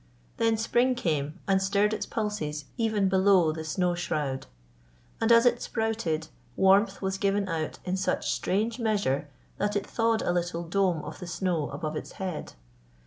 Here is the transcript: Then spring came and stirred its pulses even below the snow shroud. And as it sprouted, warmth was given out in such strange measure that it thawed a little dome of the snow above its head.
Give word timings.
Then 0.37 0.57
spring 0.57 0.95
came 0.95 1.37
and 1.47 1.61
stirred 1.61 1.93
its 1.93 2.07
pulses 2.07 2.65
even 2.75 3.07
below 3.07 3.51
the 3.51 3.63
snow 3.63 3.93
shroud. 3.93 4.47
And 5.21 5.31
as 5.31 5.45
it 5.45 5.61
sprouted, 5.61 6.27
warmth 6.55 7.03
was 7.03 7.19
given 7.19 7.47
out 7.47 7.77
in 7.85 7.97
such 7.97 8.31
strange 8.31 8.79
measure 8.79 9.29
that 9.59 9.75
it 9.75 9.85
thawed 9.85 10.23
a 10.23 10.33
little 10.33 10.63
dome 10.63 11.03
of 11.05 11.19
the 11.19 11.27
snow 11.27 11.69
above 11.69 11.95
its 11.95 12.13
head. 12.13 12.53